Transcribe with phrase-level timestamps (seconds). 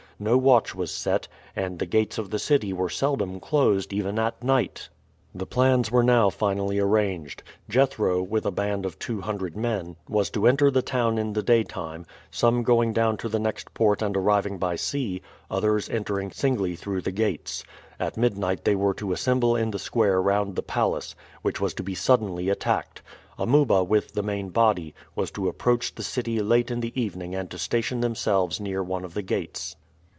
[0.23, 4.43] No watch was set, and the gates of the city were seldom closed even at
[4.43, 4.87] night.
[5.33, 7.41] The plans were now finally arranged.
[7.67, 11.41] Jethro, with a band of two hundred men, was to enter the town in the
[11.41, 16.75] daytime; some going down to the next port and arriving by sea, others entering singly
[16.75, 17.63] through the gates.
[17.99, 21.81] At midnight they were to assemble in the square round the palace, which was to
[21.83, 23.01] be suddenly attacked.
[23.39, 27.49] Amuba, with the main body, was to approach the city late in the evening and
[27.49, 29.75] to station themselves near one of the gates.